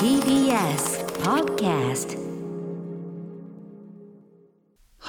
[0.00, 2.16] TBS Podcast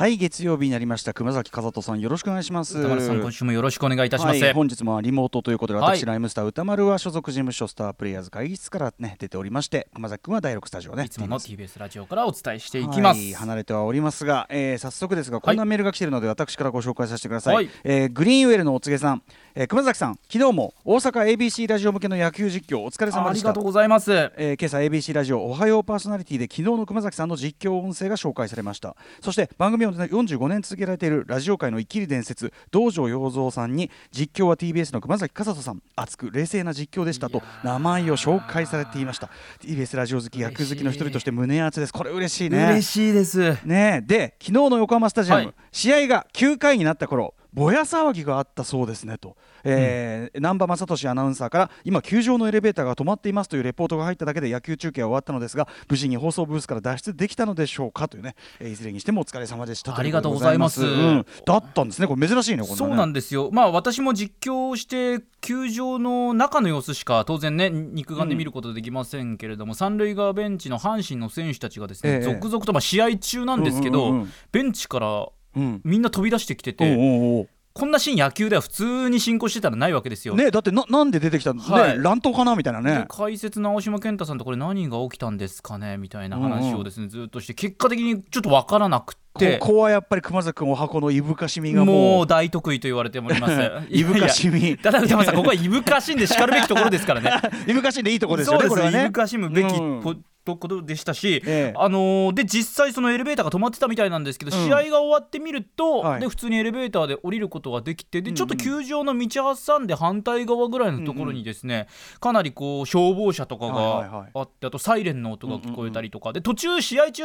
[0.01, 1.13] はい月曜日になりました。
[1.13, 2.79] 熊崎和人さんよろしくお願いします。
[2.79, 5.97] 歌丸さん今週もよろしくお願いいたします、はい、本日もリモートということではい。
[5.97, 17.69] 私、ライムスター歌丸は所属事務所スタープレイヤーズ会議室からね出ておりまして熊崎君は第6スタジオねいつもの TBS ラジオからお伝えしていきます、はい離れてはおりますが、えー早速ですがこんなメールが来ているので、私からご紹介させてください、はい。
[17.83, 19.23] えーグリーンウェルのお告げさん、
[19.55, 23.49] えー熊崎さん昨日も大阪 ABC ラジオ向けの野球実況お疲れ様でした。
[23.49, 24.11] ありがとうございます。
[24.37, 28.95] えー今朝 ABC ラジオおはようパーソナリティで昨日の熊崎さんの実況音声が紹介されました。
[29.21, 35.81] そして番組を45年続けられているラジオ界の生きる伝説道場洋三さんに実況は TBS の熊崎和人さん。
[35.95, 39.29] 熱く冷静な実況でしたと名前を紹介されていました。
[39.61, 41.93] TBS ラジオ好き野球好きの一人として胸熱です。
[41.93, 42.63] これ嬉しいね。
[42.71, 43.57] 嬉しいです。
[43.65, 44.01] ねえ。
[44.01, 45.53] で昨日の横浜スタジアム、はい。
[45.71, 60.85] 試合が9回になった頃ぼや騒ぎがあったそうですねと、えー南波雅俊アナウンサーから今球場のエレベーターが止まっていますというレポートが入っただけで野球中継は終わったのですが無事に放送ブースから脱出できたのでしょうかというね、えーいずれにしてもお疲れ様でしたありがとうございます。
[60.85, 61.25] うん。
[61.45, 62.07] だったんですね。
[62.07, 62.75] これ珍しいねこね。
[62.75, 72.21] そうなんですよ、まあ、私も実況をして球場の中の様子しか当然ね肉眼で見ることできませんけれども、三塁側ベンチの阪神の選手たちがですね、ええ。
[72.21, 74.33] 続々と、まあ、試合中なんですけど、うんうんうん。
[74.51, 77.49] ベンチからうんみんな飛び出してきておて、うおうおう。
[77.73, 80.35] こんなシーン野球では普通に進行してたらないわけですよ。
[80.35, 81.97] ねだってななんで出てきたの、はい。
[81.97, 82.55] ね乱闘かな？
[82.57, 85.95] みたいなでね解説の青島健太さんとこれ何が起きたんですかね？
[85.97, 89.57] みたいな話をですね、ずっとして結果的にちょっと分からなくて。
[89.59, 92.27] ここはやっぱり熊崎君お箱のいぶかしみがもう。
[92.27, 93.53] 大得意と言われております。
[93.89, 94.77] いぶかしみ。
[94.77, 97.31] ただ歌丸さんここはいぶかしんでしかるべきところですからね。
[97.65, 99.05] いぶかしんでいいとこですそうですよねこれはね。
[99.05, 100.01] いぶかしむべきうん。
[100.01, 101.73] ポとことでしたし、ええ。
[101.77, 104.65] あのーで実際そのエレベーターが止まってたみたいなんですけど、うん。
[104.65, 106.19] 試合が終わってみると、はい。
[106.19, 108.33] で普通にエレベーターで降りることができてでうん。
[108.33, 111.87] うんちょっと球場の道挟んで反対側ぐらいのところにですね、
[112.19, 117.23] かなりこう消防車とかがあって、あとサイレンの音が聞こえたりとか、で途中試合中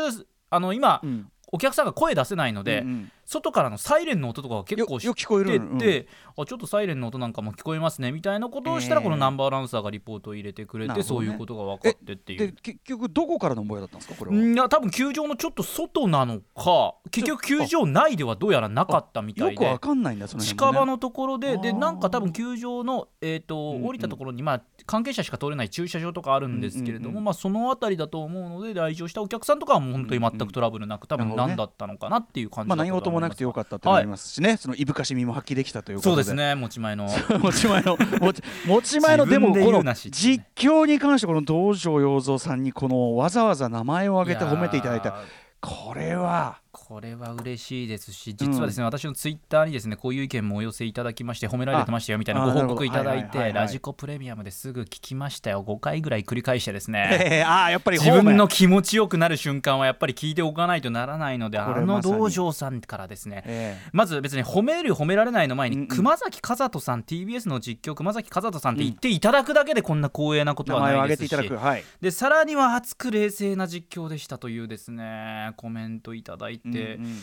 [0.51, 1.28] あの今、うん。
[1.53, 5.51] お客さんが声出せないので、うんうん外からのサイレンの音とかが結構よよく聞こえる。
[5.51, 5.78] てうん。
[5.78, 6.06] て、
[6.36, 11.02] あちょっとサイレンの音なんかも聞こえますねみたいなことをしたら、ええこのナンバーアナウンサーがリポートを入れてくれて、ね。
[11.02, 12.39] そういうことが分かってっていう。
[12.39, 12.52] で。
[12.52, 14.36] 結局どこからの模様だったんですかこれは？
[14.36, 20.48] んいや多分球場のちょっと外なのか結局球場内ではどうやらなかったみたいでよくわかんないんだそのね。
[20.48, 23.86] 近場のところででなんか多分球場の、えーとうんうん。
[23.86, 36.14] 降りたところに、まあ、関係者しか通れない駐車場とかあるんですけれども、うんうんうんまあ、その辺りだと思うので来場したお客さんとかはもう本当に全くトラブルなく多分何だったのかなっていう感じまあだ何事もなくてよかっったっていますしね、そのいぶかしみも発揮できたということで。
[36.14, 36.34] そうです。
[36.34, 36.54] ね。
[36.54, 37.06] 持ち前の。
[37.40, 45.16] 持ち前の持ち持ち前のでもこの実況に関してこの道場洋三さんにこのわざわざ名前を挙げて褒めていただいた。
[45.60, 55.64] これはこれは嬉しいですし実はですね、私のツイッターにですねこういう意見もお寄せいただきまして褒められてましたよみたいなあご報告いただいてラジコプレミアムですぐ聞きましたよ。
[55.67, 57.19] 5回ぐらい繰り返してですね。
[57.25, 65.89] えー、ああやっぱり自分の気持ちよくなる瞬間はやっぱり聞いておかないとならないのであの道場さんからですねえまず別に褒める褒められないの前に、うんうん。
[65.89, 71.35] 熊崎和人さん TBS の実況熊崎和人さんって言っていただくだけでこんな光栄なことはないですし。
[71.35, 71.67] 挙げていただく。
[71.67, 71.85] はい。
[72.03, 77.22] でさらには熱く冷静な実況でしたというですねコメントいただいて、うんうん。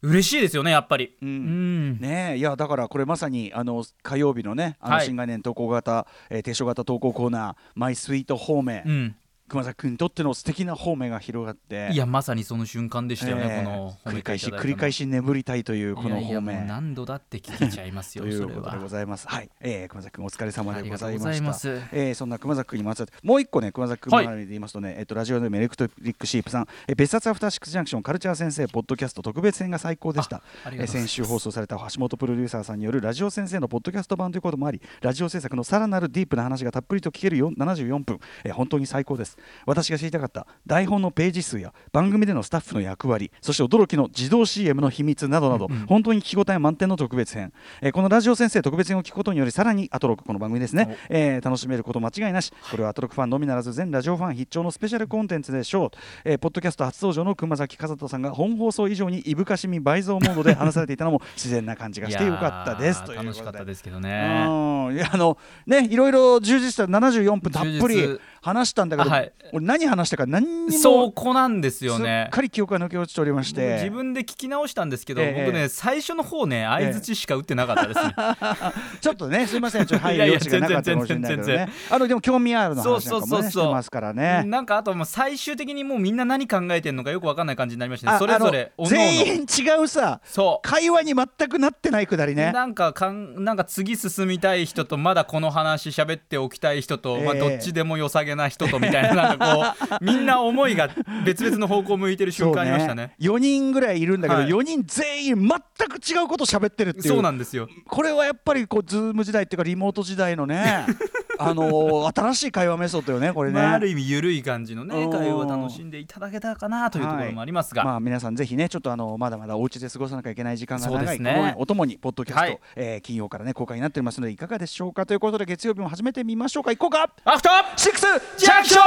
[0.00, 1.16] 嬉しいですよねやっぱり。
[1.20, 2.00] ううんん。
[2.00, 5.06] ねえいやだからこれまさにあの火曜日のねあのはい。
[5.06, 9.16] 新概念投稿型、えー提唱型投稿コーナー「マイスイート方面」うん、
[9.48, 19.26] 熊崎君にとっての素敵な方面が広がっていやまさにその瞬間でしたよね、えーこの繰り返し繰り返し眠りたいというこのいやいやもう方面何度だって聞けちゃいますよ といそうれことではございます。
[19.28, 19.40] は。
[19.40, 21.68] い、えー、熊崎君お疲れ様でございました。
[21.92, 30.42] えー、そんな熊崎君にまつわってもう一個ね熊崎君はい周りで言いますとね、えっとラジオでもエレクトリックシープさん、えー、別冊アフターシックスジャンクションカルチャー先生ポッドキャスト特別編が最高でした。
[30.66, 52.52] えー先週放送された橋本プロデューサーさんによるラジオ先生のポッドキャスト版ということもありラジオ制作のさらなるディープな話がたっぷりと聞けるよ74分、えー本当に最高です私が知りたかった台本のページ数や番組でのスタッフの役割そして驚きの自動 CM の秘密などなど、本当に聞き応え満点の特別編、えーこのラジオ先生特別編を聞くことによりさらにアトロクこの番組ですね、えー楽しめること間違いなし。
[52.70, 55.90] これはアトロクファンのみならず全ラジオファン必聴のスペシャルコンテンツでしょう、
[56.24, 63.04] えーポッドキャスト初登場の熊崎和人さんが本放送以上にいぶかしみ倍増モードで話されていたのも自然な感じがしてよかったです。
[63.04, 64.44] という楽しかったですけどね。
[64.46, 64.94] うん。
[64.94, 65.36] いやあの
[65.66, 69.32] ねいろいろ充実した74分たっぷり話したんだけど、はい。
[69.52, 73.74] 俺何話したか何にもそこなんですよすねっかり記憶が抜け落ちておりまし僕て。
[73.74, 75.44] 自分で聞き直したんですけど、ええ。
[75.44, 78.14] 僕ね最初の方ね相づちしか打ってなかったですね、
[79.00, 79.86] ちょっとねすいません。
[79.86, 81.68] ちょっと入る余地がなかったかもしれないけどね。
[81.90, 83.42] あのでも興味あるの話なんかもそうそうそうそう。
[83.42, 84.42] ねしてますからね。
[84.44, 88.16] なんかあともう最終的にもうみんな何考えてんのかよく分かんない感じになりましたね。
[88.16, 90.68] あそれぞれ全員違うさそう。
[90.68, 92.52] 会話に全くなってないくだりね。
[92.52, 97.40] なんかかんなんか次進みたい人とまだこの話喋っておきたい人と、まあ、ええ。
[97.40, 100.90] どっちでも良さげな人とみたいななんかこうみんな思いが
[101.24, 103.14] 別々の方向を向いてる瞬間ありましたね。
[103.20, 104.50] 4人ぐらいいるんだけど、はい。
[104.50, 105.48] 4人全員全
[105.88, 107.08] く違うこと喋ってるっていう。
[107.08, 107.68] そうなんですよ。
[107.86, 110.86] これはやっぱりこうズーム時代っていうかリモート時代のね
[111.38, 115.10] あのー新しい会話メソッドよねこれね、まあ、ある意味緩い感じのねうん。
[115.10, 121.54] 会話を楽しんでいただけたかなというところもありますが、まあ皆さんぜひねちょっとあのまだまだお家で過ごさなきゃいけない時間が長い、そうですね。
[121.58, 122.58] お供にポッドキャスト、はい。
[122.76, 126.70] えー金曜からね公開になっておりますのでいかがでしょうかということで月曜日も始めてみましょうか。
[126.70, 128.04] 行こうかアフタシックス
[128.36, 128.82] ジャンクション！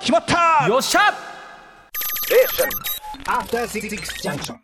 [0.00, 0.34] 決まった！
[0.64, 1.00] ーよっしゃ
[3.26, 3.88] ！After Six
[4.22, 4.56] Junction.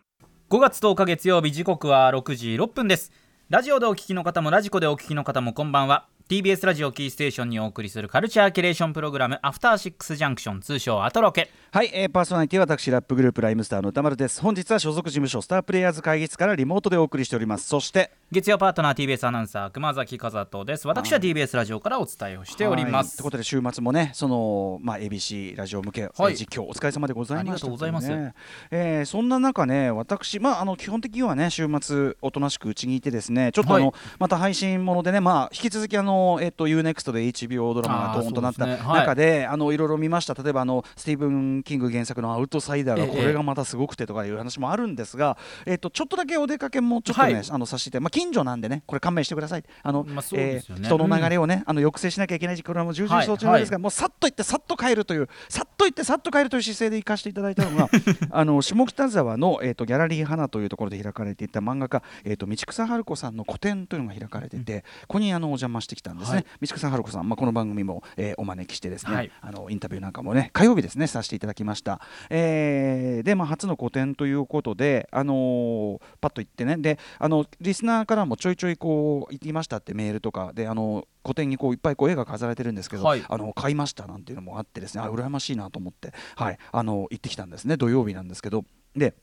[0.50, 3.10] 5月10日月曜日時刻は6時6分です。
[3.48, 11.50] ラジオでお聞きの方もラジコでお聞きの方もこんばんは TBS ラジオキーステーションにお送りするカルチャーキュレーションプログラムアフターシックスジャンクション通称アトロケ。
[11.70, 14.40] はい、えーパーソナリティは私ラップグループライムスターの歌丸です。
[14.40, 17.66] 本日は所属事務所スタープレイヤーズ会議室からリモートでお送りしております。
[17.66, 20.86] そして月曜パートナー TBS アナウンサー熊崎和人です。
[20.86, 28.08] 私は TBS ラジオからお伝えをしております、はいということで週末もねその、まあ、ABC ラジオ向け、はいえー実況お疲れ様でございましたありがとうございます。
[28.08, 28.34] ね
[28.70, 33.94] えーそんな中ね私、まあ、あの基本的にはね週末おとなしくうちにいてですねちょっとあの、はい。
[34.18, 38.88] また配信ものでね、まあ、引き続きあの、えっと UNEXT で HBO ドラマがドーンとなったそうですね。
[38.88, 39.00] はい。
[39.00, 40.34] 中であのいろいろ見ました。
[40.34, 45.36] 例えばあのスティーブン・キング原作の「アウトサイダー」がええこれがまたすごくてとかいう話もあるんですが、
[45.66, 47.44] えっとちょっとだけお出かけもちょっとね、はい。
[47.48, 49.64] あのさせていただいて、まあ、近所なんでねこれ勘弁してください。
[49.82, 50.26] あの、まあね。
[50.32, 57.88] えー人の流れをね、あの抑制しなきゃいけない時期これはもう重々承知なんですが、もうさっと行ってさっと帰るというさっと行ってさっと帰るという姿勢で行かせていただいたのが
[58.30, 66.46] あの下北沢の、えー、とギャラリー花というところで開かれていた漫画家、えー、と道草春子さんの個展というのが開かれていて、ここにあのお邪魔してきたんですね、はい。
[66.60, 69.30] 道草春子さん、まあ、この番組も、えーお招きしてですね、はい。
[69.40, 72.00] あのインタビューなんかもね火曜日ですねさせていただきました、
[72.30, 83.24] えーで、まあ、初の個展ということで、あのーパッと行ってねであのリスナーからもちょいちょいこう行きましたってメールとかであの個展にこういっぱいこう絵が飾られてるんですけど、はい。
[83.28, 88.64] あの買いましたなんていうのもあってですねあ羨ましいなと思って、はい、あの行ってきたんですね土曜日なんですけど。
[88.96, 89.14] で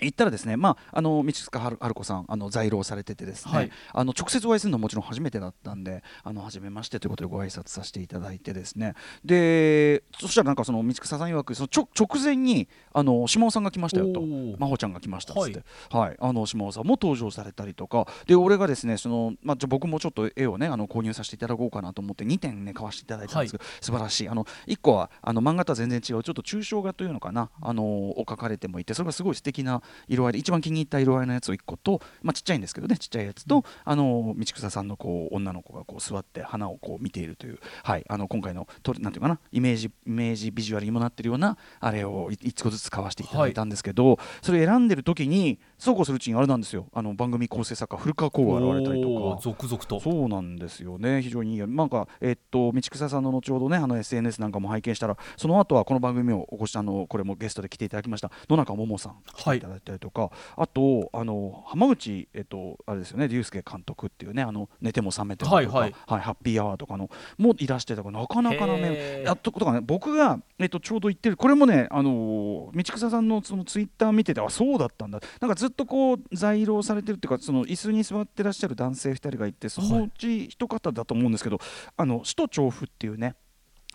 [0.00, 3.70] 行ったらですね、まあ、あの道塚春春子さんあの在労されててですね、はい。
[3.92, 8.94] あの直接お会いするのはもちろん初めてだったんであの初めましてということでご挨拶させていただいてですね。
[9.24, 14.20] でそしたらなんかその道草さん曰くそのちょ直前にあの島尾さんが来ましたよと。
[14.20, 16.16] 真帆ちゃんが来ましたっつって、はい。
[16.18, 18.06] あの島尾さんも登場されたりとか。
[18.26, 24.28] で俺がですねその、まあ、じゃあ僕もちょっと絵をねあの購入させていただこうかなと思って2点ね買わせていただいたんですけど、素晴らしい。
[24.28, 46.86] あの1個はあの漫画とは全然違うちょっと抽象画というのかなあのを描かれてもいてそれがすごい素敵な色合いで一番気に入った色合いのやつを1個と、まあ、ちっちゃいんですけどねちっちゃいやつと、あの道草さんのこう女の子がこう座って花をこう見ているという、はい、あの今回のとなんていうかなイメージイメージビジュアルにもなってるようなあれを1個ずつ買わせていただいたんですけど、それ選んでる時にそうこうするうちにあれなんですよ。
[46.92, 49.40] あの番組構成作家古川光が現れたりとか。
[49.42, 50.00] 続々と。
[50.00, 65.94] そうなんですよね、非常にいい、なんか、えっと、道草さんの後ほどね、あの SNS なんかも拝見したら、その後はこの番組をお越しあの、これもゲストで来ていただきました、野中桃さん、来ていただいたりとか、あと、あの浜口、えっと、あれですよね、龍介監督っていうね、あの寝ても覚めてもとか、はいはい。
[66.06, 69.18] ハッピーアワーとかの、もいらしてたから、なかなかなへー。
[69.18, 81.58] ね、やっとことかね、僕が、えっと、ちょうど言ってる、これもね、あの道草さんのそのツイッター見てて、あそうだったんだ、なんかずっとこう、在廊されてるっていうか、その椅子に座ってらっしゃる男性2人がいて、そのうち一方だと思うんですけど、
[81.96, 83.34] あの首都調布っていうね、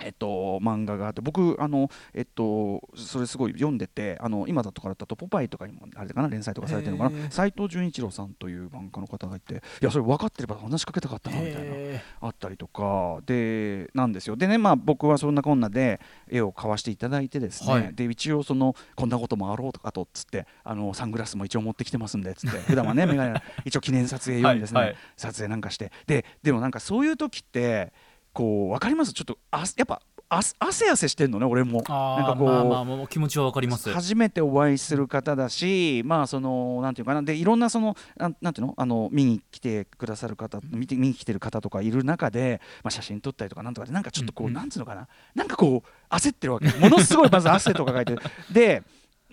[0.01, 14.35] えっと、漫画があって僕あの、えっと、それすごい読んでてあの今だとかだと「ポパイ」とかにもあれかな連載とかされてるのかな斎藤潤一郎さんという漫画の方がいていやそれ分かってれば話しかけたかったなみたいなへあったりとかでなんですよ。
[14.35, 17.93] でねまあ僕はそんなこんなで絵を買わせていただいてですね、はい。
[17.93, 22.57] で一応そのこんなこともあろうとかとっつってあのサングラスも一応持ってきてますんでっつって。
[22.59, 24.97] 普段はねメガネ一応記念撮影用にですね、はいはい。
[25.17, 25.91] 撮影なんかして。
[26.07, 27.93] ででもなんかそういう時って
[28.33, 29.13] こう分かります？
[29.13, 31.77] ちょっとあやっぱあ汗汗してんのね俺も。
[31.77, 33.89] なんかこう、まあまあ気持ちはわかります。
[33.91, 37.23] 初めてお会いする方だし、まあそのなんていうかな。
[37.23, 38.75] でいろんなそのなんなんていうの？
[38.77, 44.55] あの見に来てくださる方見て見に来てる方とかいる中で、まあ、写真撮ったりとかなんとかでなんかちょっとこう、うんうん。
[44.55, 45.07] なんつうのかな？
[45.33, 46.67] なんかこう焦ってるわけ。
[46.77, 48.15] ものすごいまず汗とかかいて。
[48.15, 48.21] る
[48.51, 48.83] で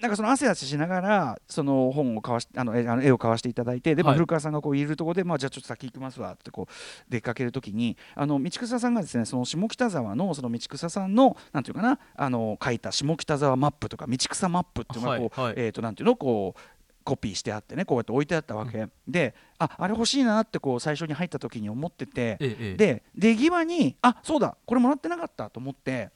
[0.01, 4.19] なんかその汗汗しながらその本を買わしあの絵あの絵を買わせていただいてで、まあはい。
[4.19, 6.73] 古川さんがこういるところで、まあ、じゃあちょっと先行きますわってこう
[7.09, 15.67] 出かけるときにあの道草さんがですねその下北沢のその道草さんのなんていうかなあの書いた下北沢マップとか道草マップっていうのがこう、はいはい。
[15.67, 16.61] えー、となんていうのこう
[17.05, 22.77] コピーしてあってねこうやって置いてあったわけ、でああれ欲しいなってこう最初に入った時に思ってて、ええええ。
[22.77, 26.11] で出際にあそうだこれもらってなかったと思って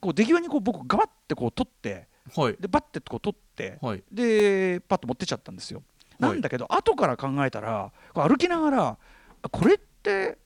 [0.00, 2.56] こう出際にこう僕ガバッてこう取ってはい。
[2.58, 4.02] でバッてこう取って、はい。
[4.10, 5.82] でパッと持ってっちゃったんですよ。
[6.20, 6.30] はい。
[6.30, 8.98] なんだけど後から考えたらこう歩きながら
[9.42, 10.38] あこれって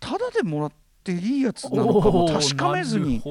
[0.00, 0.72] タダでもらっ
[1.12, 3.22] っていいやつなのかも確かめずに。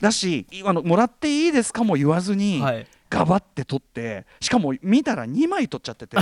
[0.00, 2.86] だしいあのもらっていいですかも言わずに、はい。
[3.08, 6.16] ガバって取ってしかも見たら2枚取っちゃってて。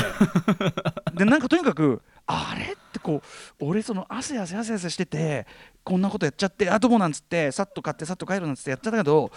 [1.15, 3.23] でなんかとにかくあれってこ
[3.61, 5.47] う俺その汗汗汗汗してて
[5.85, 9.31] こんなことやっちゃってあどうもなんつってさっと買ってさっと帰るなんつってやっちゃったけど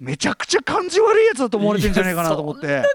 [0.00, 2.62] めちゃくちゃ感じ悪いやつだと思われてんじゃないかなと思って。
[2.62, 2.88] そんな感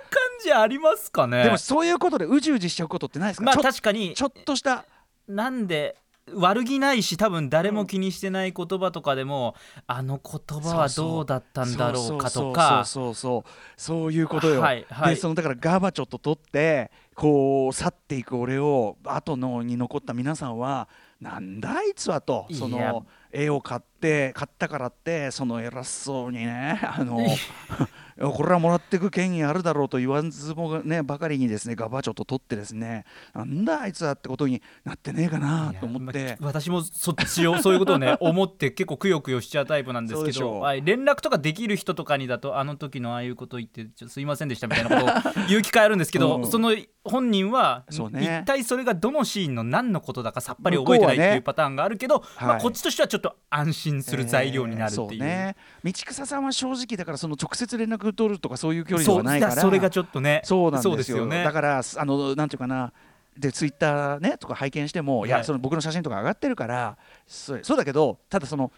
[0.43, 1.43] じありますかね？
[1.43, 4.13] でもそういうことでうじうじしちゃうことってないですか、まあちょ確かに。
[4.15, 4.85] ちょっとした
[5.27, 5.95] なんで
[6.33, 9.53] 悪気ないし多分誰も気にしてない言葉とかでも、
[9.85, 12.83] あの言葉はどうだったんだろうかとか。
[12.85, 14.11] そうそうそうそうそう。
[14.11, 15.15] いうことよ、はいはい。
[15.15, 20.89] でそのだからガバチョと取ってこう去っていく俺を後のに残った皆さんは
[21.21, 27.19] なんだあいつはとその絵を買って買ったからってその偉そうにね あの
[28.31, 33.03] これはもらってく権威あるだろうと言わずもねばかりにですねガバチョと取ってですね
[33.33, 36.37] なんだあいつはってことになってねえかなと思って。
[36.39, 46.47] まあ私もそっちをそういうことをね 思って結構くよくよしちゃうタイプなんですけど、はい、連絡とかできる人とかにだとあの時のああいうこと言ってちょすいませんでしたみたいなことを言う機会あるんですけど、うん。
[46.47, 46.75] その
[47.05, 48.41] 本人は、ね。
[48.41, 52.61] 一体それがどのシーンの何のことだかさっぱり覚えてないっていうパターンがあるけど、まあ、はい。
[52.61, 55.05] こっちとしてはちょっと安心する材料になるっていう。
[55.05, 55.55] えーそうね。
[55.83, 59.55] 道草さんは正直だからその直接連絡取るとかそういう距離ではないから。
[59.55, 61.17] だそれがちょっとねそうなんですよ。
[61.17, 61.43] よね。
[61.43, 62.91] だからあのなんていうかな
[63.37, 65.39] でツイッターねとか拝見しても、い、はい。
[65.39, 66.97] やその僕の写真とか上がってるから
[67.27, 68.71] そうだけどただその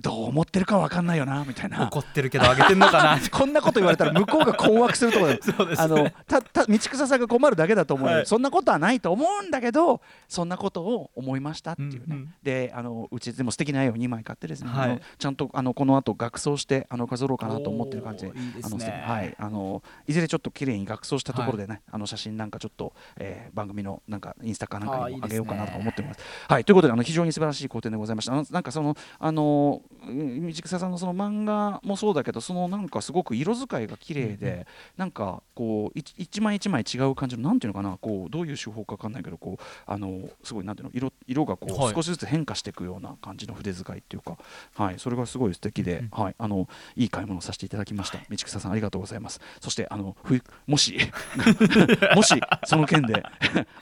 [0.00, 1.86] どう思ってるかわかんないよなみたいな。
[1.86, 3.20] 怒ってるけどあげてんのかな？
[3.30, 5.32] こんなこと言われたら向こうが困惑するところ
[5.78, 8.26] あのたた道草さんが困るだけだと思うよ、はい。
[8.26, 15.00] そんなことはないと思うんだけどそんなことを思いましたっていうね、うんうんであのうちでも素敵な絵を2枚買ってですね、はい。
[15.18, 18.62] ちゃんとあのこの後額装してあの飾ろうかなと思ってる感じでいいですね。
[18.64, 18.92] あの素敵。
[18.92, 26.20] はい、あのいずれちょっと綺麗に額装したところでね、あの写真なんかちょっと、えー番組のなんかインスタかなんかにもあげようかなと思ってます。
[26.48, 26.64] はい。
[26.64, 28.32] ということであの非常に素晴らしい工程でございました。
[28.32, 34.66] あのなんかそのあのうん道草さんのその漫画もそうだけどそのなんかすごく色使いが綺麗で、
[34.96, 44.36] なんかこう一枚一枚違う感じのなんていうのかなこうどういう手法かわかんないけどこうあのすごいなんていうの色色がこう、はい少しずつ変化していくような感じの筆使いっていうか
[44.74, 48.18] はいそれがすごい素敵で、はいあのいい買い物をさせていただきました。
[48.28, 49.40] 道草さんありがとうございます。
[49.60, 50.98] そしてあのふもし
[52.14, 53.22] もしその件で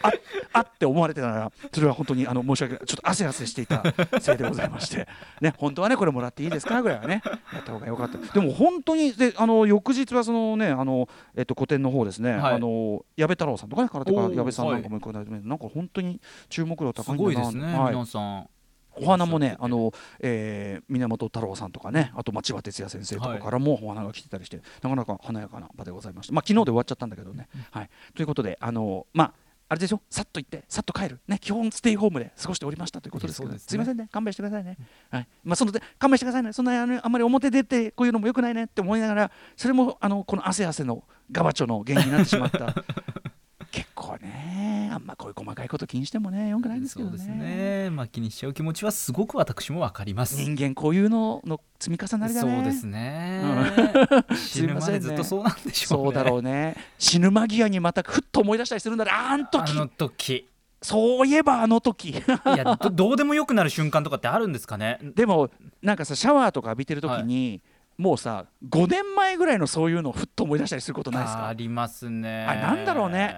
[0.03, 0.13] あ
[0.53, 3.83] あって思われてたらそれは本当にあの申し訳ないちょっと汗汗していた
[4.21, 5.09] せいでございまして
[5.41, 7.23] ね本当はねこれもらっていいですかぐらいはね
[7.53, 18.49] やった方が良かったでも本当にであの翌日はそのねあのえっと個展の方ですね、はいあの矢部太郎さんとかね空手家矢部さんなんかも行かれて、なんか本当に注目度す高いんだなごいですね、はい皆さん
[18.97, 26.33] お花もね、あの、えー、源太郎さんとかね、あと町場哲也先生とかからもお花が来てたりして、なかなか華やかな場でございました。
[26.33, 27.49] まあ、昨日で終わっちゃったんだけどね。
[27.71, 29.44] はい、ということで、あの、まあ。
[29.75, 30.01] あれでしょ？
[30.09, 31.19] さっと行ってさっと帰る。
[31.27, 33.53] ね基本ステイホームで過ごしておりましたということですけど。
[33.53, 33.59] ね。
[33.59, 34.09] すいませんね。
[34.13, 34.79] 勘弁してくださいね。
[35.11, 35.29] はい。
[35.43, 36.53] まあそので勘弁してくださいね。
[36.53, 41.03] そんなあのあんまり表出てこういうのもよくないねって思いながらそれもあのこの汗汗の
[41.33, 42.73] ガバチョの原因になってしまった。
[43.73, 47.19] 結構ねあんまこういう細かいこと気にしてもねよくないんですけどね。
[47.19, 47.91] そうですね。
[47.91, 50.37] まあ気にしちゃう気持ちはすごく私もわかります。
[50.37, 52.55] 人間こういうのの積み重なりだね。
[52.57, 53.43] そうですね、
[54.37, 56.05] 死ぬまでずっとそうなんでしょうね。
[56.05, 56.77] そうだろうね。
[56.99, 59.11] 死ぬ間際にまたふっと思い出したりするんだね。
[59.13, 59.73] あん時。
[59.73, 60.49] あの時。
[60.81, 62.11] そういえばあの時。
[62.11, 62.15] い
[62.57, 64.99] やどどうでもよくなる瞬間とかってあるんですかね？
[65.15, 65.51] でも
[65.83, 67.63] なんかさシャワーとか浴びてる時に、
[67.97, 71.49] もうさ5年前ぐらいのそういうのをふっと思い出したりすることないですか？
[71.49, 72.45] ありますね。
[72.47, 73.35] あれなんだろうね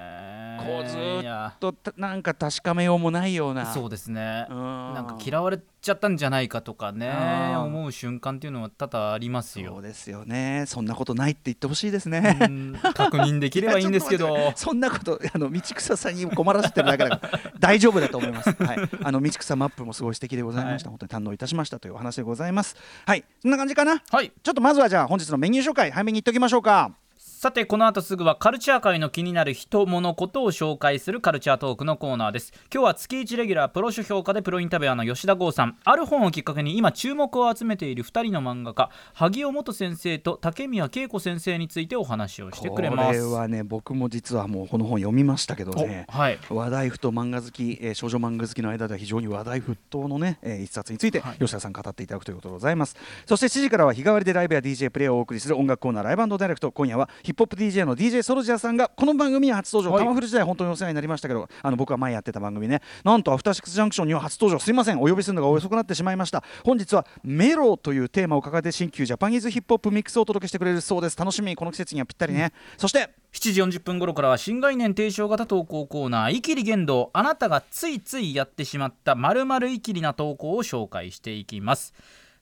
[0.56, 3.66] こうずーっとなんか確かめようもないような。
[3.66, 4.46] そうですね。
[4.50, 4.56] うん。
[4.94, 7.64] なんか嫌われちゃったんじゃないかとかねうん。
[7.64, 10.64] 思う瞬間っていうのは多々ありますそうよですよね。
[10.66, 12.78] そんなことないって言ってほしいですね、うん。
[12.94, 14.52] 確認できればいいんですけど。
[14.56, 18.50] そんなことあの道草さんに困らせてるだけだから大丈夫だと思います。
[18.50, 20.90] はい、あの道草マップもすごい素敵でございました。
[20.90, 22.76] 本当に堪能いたしましたというお話でございます。
[23.06, 24.02] はい、そんな感じかな？
[24.10, 24.32] はい。
[24.42, 26.92] ちょっとまずはじゃあ本日のメニュー紹介早めに言っておきましょうか。
[27.38, 32.50] さてこの後すぐはカルチャー界の気になる人物ことを紹介するカルチャートークのコーナーです。
[32.72, 35.76] 今日は月1レギュラープロ書評家でプロインタビュアーの吉田剛さん。
[35.84, 43.20] ある本をきっかけに今注目を集めている2人の漫画家萩尾元先生と竹宮恵子先生についてお話をしてくれます。
[43.20, 46.06] これはね僕も実はもうこの本読みましたけどね。
[46.08, 46.38] おはい。
[46.48, 51.38] 話題沸騰漫画好き、えー少女漫画好きの間では非常に話題沸騰のね、えー一冊についてはい。
[51.38, 52.96] 吉田さん語っていただくということでございます。
[53.26, 56.72] そして7時からは日替わりでライブや DJ プレイをお送りする音楽コーナーライブダイレクト。
[56.72, 60.04] 今夜はヒッップホップ DJ の DJ ソルジャーさんがこの番組に初登場、はい。
[60.04, 62.82] タマフル時代本当にお世話になりましたけどあの僕は前やってた番組ね。
[63.02, 64.60] なんとアフターシックスジャンクションには初登場。
[64.60, 65.02] すいません。
[65.02, 66.44] お呼びするのが遅くなってしまいました。
[66.62, 71.18] 本日はメロというテーマを掲げて新旧ジャパニーズヒップホップミックスをお届けしてくれるそうです。
[71.18, 81.92] 楽しみこの季節にはぴったりね、そして7時40分頃からは新概念提唱型投稿コーナー「イキリ言動」あなたがついついやってしまったまるまるイキリな投稿を紹介していきます。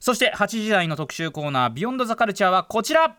[0.05, 3.17] そして8時台の特集コーナー「ビヨンドザカルチャーはこちら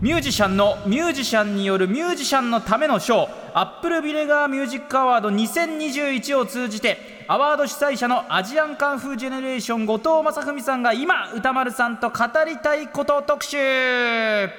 [0.00, 13.56] ミュージシャンのミュージシャンによるミュージシャンのための賞 Apple Vinegar Music Award 2021を通じてアワード主催者の ASIAN KUNG-FU GENERATION 後藤正文さんが今宇多丸さんと語りたいこと特集。
[13.56, 14.50] は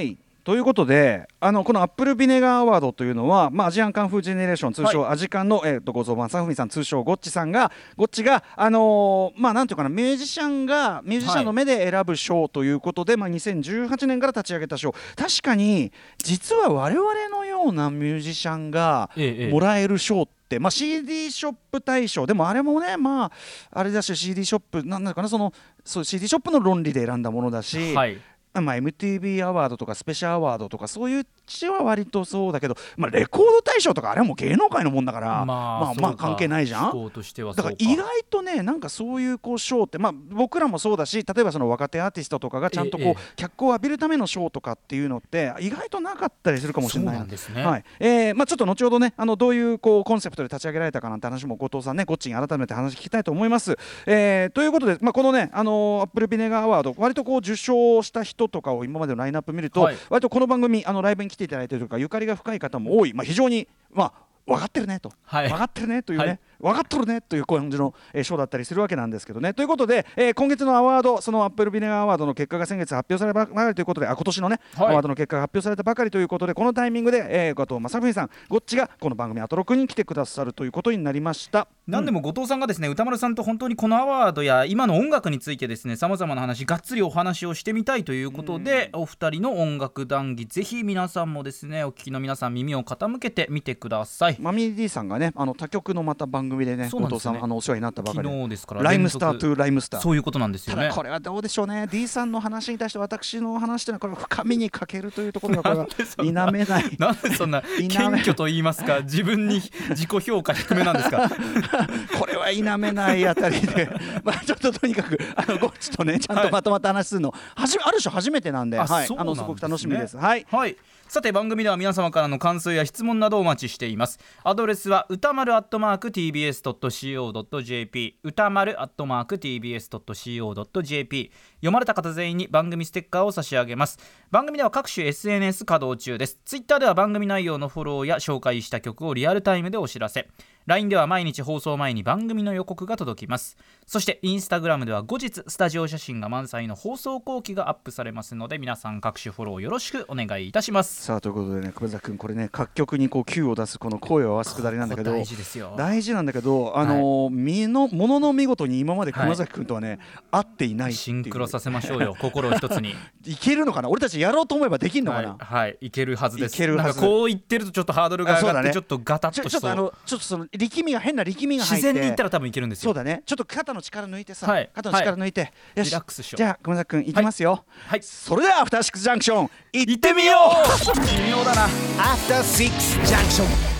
[0.00, 0.16] い。
[0.42, 22.26] ということであのこのアップルビネガーアワードというのは、まあ、アジアンカンフージェネレーション通称、アジカンの、えー、と後藤正文さん通称ゴッチさんがゴッチがあのーまあなんていうかなミュージシャンがミュージシャンの目で選ぶ賞ということで、まあ、2018年から立ち上げた賞確かに実は我々のようなミュージシャンがええもらえる賞って、まあ、CD ショップ大賞。
[22.26, 23.32] でもあれもねまあ
[23.70, 25.52] あれだし CD ショップなんだかなその
[25.84, 28.18] そう CD ショップの論理で選んだものだし、はい
[28.54, 37.10] まあ、MTV アワードとかスペシャルアワードとかそういう地は割とそうだけど、まあ、レコード大賞とかあれはもう芸能界のもんだから、まあ、まあ関係ないじゃん？
[37.54, 47.64] だから意外とねなんかそういうこう賞って、まあ、僕らもそうだし例えばその若手アーティストとかがちゃんとこう、ええ脚光を浴びるための賞とかっていうのって意外となかったりするかもしれないなんですね。
[47.64, 47.84] はい。
[47.98, 53.76] えーまあ、ちょっと後ほどねあのどういうこうコンセプトで立ち上げられたかなんて話も後藤さんねゴッチに改めて話聞きたいと思います。
[54.06, 59.96] えーということで、まあ、このねあのアップルビネガーアワード割とこう受賞した人とかを今までのラインナップ見ると、はい。
[60.08, 64.12] 割とこの番組あのライブに来ていただいているとかゆかりが深い方も多い、まあ、非常にまあ
[64.46, 65.48] 分かってるねと、はい。
[65.48, 69.54] 分かってるねというね、はい分かっとるねという感じの、えー賞だったりするわけなんですけどね。
[69.54, 81.68] ということで、えー今月のアワードそのアップルビネガーアワードの結果が先月発表さればかりということであ今年のね、はいアワードの結果が発表されたばかりということでこのタイミングで、えー、後藤正文さんゴッチがこの番組アトロクに来てくださるということになりました。
[81.86, 98.42] なんでも後藤さんがですね歌丸さんと本当にこのアワードや今の音楽についてですねさまざまな話がっつりお話をしてみたいということで、お二人の音楽談義ぜひ皆さんもですねお聞きの皆さん耳を傾けてみてくださいマミー D さんがねあの他局のまた番組でね後藤さんあのお世話になったばか昨りで。
[98.44, 100.00] 日ですからライムスタートゥライムスター。
[100.00, 100.90] そういうことなんですよね。
[100.92, 101.88] これはどうでしょうね。
[101.90, 106.96] D さんの話に対して私の話というのはこれは深みに欠けるというところがこれは否めない。
[106.98, 109.60] なんでそんな謙虚と言いますか自分に
[109.90, 111.30] 自己評価低めなんですか？
[112.18, 113.88] これは否めないあたりで。
[114.24, 120.16] まあちょっととにかくあのゴッチとねちゃんとまとまった話するの、はじある種初めてなんで、あはい、あのすごく楽しみです。
[120.16, 120.46] はい。
[120.50, 120.76] はい。
[121.08, 124.20] さて番組では皆様からの感想や質問などをお待ちしています。
[124.44, 133.98] アドレスは歌丸アットマーク TBS.CO.JP 歌丸 atmark tbs.co.jp 読まれた方全員に番組ステッカーを差し上げます。
[134.30, 136.38] 番組では各種 SNS 稼働中です。
[136.46, 140.28] ツイッターでは番組内容のフォローや紹介した曲をリアルタイムでお知らせ。
[140.66, 143.58] LINE では毎日放送前に番組の予告が届きます。
[143.86, 151.02] そしてインスタグラムでは後日スタジオ写真が満載の放送後期がアップされますので皆さん各種フォローよろしくお願いいたします。
[151.02, 155.74] さあということでね久保田君これね各曲にこう Q を出すこの声を合わすくだりなんだけど大事ですよ。
[155.76, 159.98] 大事なんだけどあのー身のものの見事に今まで熊崎君とはね、
[160.30, 160.98] 会っていないっていう。
[161.00, 162.94] シンクロさせましょうよ心を一つに。
[163.26, 163.88] いけるのかな？
[163.88, 166.54] 俺たちやろうと思えばできるのかはいな、、はい、いけるはずです。
[166.54, 166.88] いけるはず。
[166.88, 169.60] なんかこう言ってるとちょっとハードルが上がってちょっとガタッちょとしそう。
[169.60, 171.86] ちょっとあのちょっとその力みが変な力みが入って。
[171.88, 172.88] 自然にいったら多分いけるんですよ。
[172.88, 174.70] そうだねちょっと肩の力抜いてさ、はい。
[174.74, 175.86] 肩の力抜いて、よし。
[175.88, 176.38] リラックスしよう。
[176.38, 178.02] じゃあ熊崎君いきますよ、はい。
[178.02, 181.00] それではアフターシックスジャンクション行行ってみよう。
[181.00, 181.66] 微妙だな。
[181.98, 182.70] After Six
[183.04, 183.79] Junction